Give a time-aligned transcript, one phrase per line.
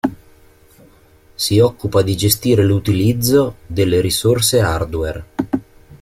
[1.35, 5.25] Si occupa di gestire l'utilizzo delle risorse hardware.